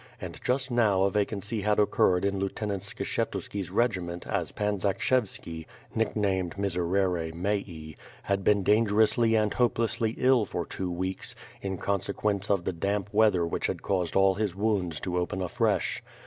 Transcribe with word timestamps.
And 0.19 0.43
just 0.43 0.71
now 0.71 1.03
a 1.03 1.11
vacancy 1.11 1.61
had 1.61 1.77
occured 1.77 2.25
in 2.25 2.39
Lieutenant 2.39 2.81
Skshetuski's 2.81 3.69
regiment 3.69 4.25
as 4.25 4.51
Pan 4.51 4.79
Zakshevski, 4.79 5.67
nicknamed 5.93 6.57
"Miserere 6.57 7.31
mei," 7.35 7.95
had 8.23 8.43
been 8.43 8.63
dangerously 8.63 9.35
and 9.35 9.53
hope 9.53 9.75
lessly 9.77 10.15
ill 10.17 10.43
for 10.43 10.65
two 10.65 10.89
weeks, 10.89 11.35
in 11.61 11.77
consequence 11.77 12.49
of 12.49 12.63
the 12.63 12.73
damp 12.73 13.13
weather 13.13 13.45
which 13.45 13.67
had 13.67 13.83
caused 13.83 14.15
all 14.15 14.33
his 14.33 14.55
wounds 14.55 14.99
to 15.01 15.19
open 15.19 15.39
afresh. 15.39 16.01